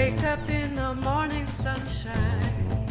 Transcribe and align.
Wake 0.00 0.24
up 0.24 0.48
in 0.48 0.74
the 0.76 0.94
morning 0.94 1.46
sunshine. 1.46 2.86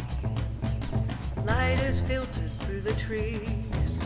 Light 1.44 1.80
is 1.82 1.98
filtered 2.02 2.52
through 2.60 2.82
the 2.82 2.92
trees. 2.92 3.98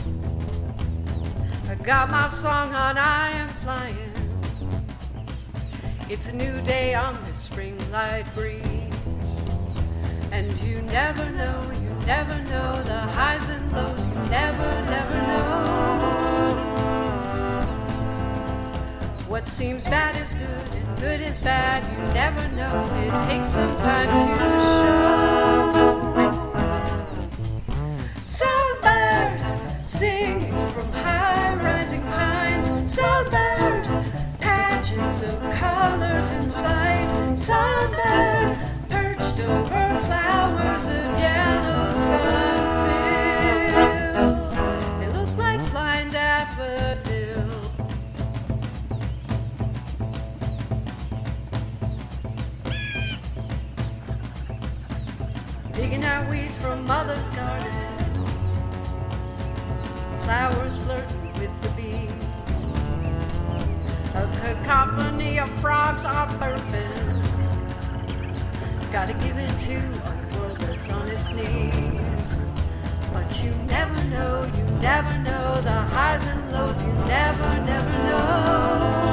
I 1.69 1.75
got 1.75 2.11
my 2.11 2.31
song 2.31 2.73
on, 2.75 2.97
I 2.97 3.29
am 3.33 3.49
flying. 3.63 4.15
It's 6.09 6.29
a 6.29 6.33
new 6.33 6.63
day 6.63 6.95
on 6.95 7.23
this 7.25 7.41
spring 7.41 7.77
light 7.93 8.25
breeze. 8.35 8.63
And 10.33 10.51
you 10.63 10.81
never 10.81 11.29
know, 11.33 11.61
you 11.83 11.91
never 12.07 12.39
know 12.45 12.83
the 12.85 13.01
highs 13.19 13.47
and 13.51 13.71
lows, 13.73 14.07
you 14.07 14.15
never, 14.31 14.71
never 14.97 15.17
know. 15.29 15.65
What 19.29 19.47
seems 19.47 19.85
bad 19.85 20.17
is 20.17 20.33
good 20.33 20.94
good 21.05 21.21
is 21.21 21.39
bad, 21.41 21.83
you 21.93 21.99
never 22.15 22.49
know. 22.57 22.77
It 23.05 23.13
takes 23.29 23.49
some 23.49 23.77
time 23.77 24.09
to 24.09 24.23
show. 24.65 25.03
Songbird 28.25 29.39
singing 29.85 30.55
from 30.73 30.91
high 30.93 31.57
rising 31.57 32.03
pines. 32.05 32.69
Songbird, 32.91 33.85
pageants 34.41 35.21
of 35.29 35.35
colors 35.61 36.31
in 36.31 36.51
flight. 36.51 37.09
Songbird, 37.39 38.34
Digging 55.75 56.05
out 56.05 56.31
weeds 56.31 56.57
from 56.59 56.85
mother's 56.85 57.29
garden. 57.31 57.69
Flowers 60.21 60.77
flirting 60.79 61.33
with 61.41 61.63
the 61.63 61.69
bees. 61.71 62.13
A 64.15 64.29
cacophony 64.39 65.41
of 65.41 65.51
frogs 65.61 66.05
are 66.05 66.29
burping. 66.39 67.23
Gotta 68.93 69.15
give 69.15 69.37
it 69.37 69.59
to 69.67 69.77
a 69.77 70.39
world 70.39 70.61
that's 70.61 70.89
on 70.91 71.09
its 71.09 71.33
knees. 71.33 72.39
But 73.13 73.43
you 73.43 73.51
never 73.67 74.05
know, 74.05 74.49
you 74.57 74.65
never 74.81 75.19
know 75.19 75.61
the 75.61 75.73
highs 75.73 76.25
and 76.25 76.53
lows, 76.53 76.81
you 76.85 76.93
never, 76.93 77.49
never 77.65 77.99
know. 78.05 79.04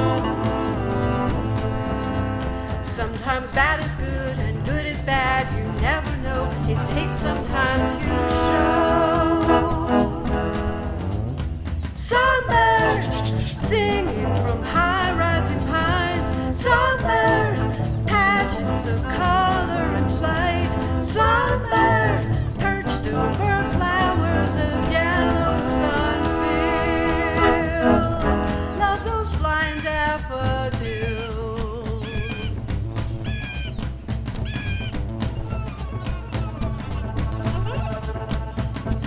Sometimes 2.91 3.49
bad 3.53 3.79
is 3.79 3.95
good 3.95 4.37
and 4.39 4.65
good 4.65 4.85
is 4.85 4.99
bad. 4.99 5.47
You 5.57 5.63
never 5.81 6.17
know. 6.17 6.49
It 6.67 6.75
takes 6.87 7.15
some 7.15 7.41
time 7.45 7.79
to 7.87 8.01
show. 8.35 8.91
Somebody 11.93 12.60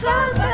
summer. 0.04 0.53